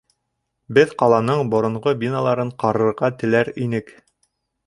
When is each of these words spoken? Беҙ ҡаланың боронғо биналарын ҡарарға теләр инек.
Беҙ 0.77 0.93
ҡаланың 1.01 1.51
боронғо 1.51 1.93
биналарын 2.05 2.51
ҡарарға 2.65 3.13
теләр 3.19 3.53
инек. 3.67 3.93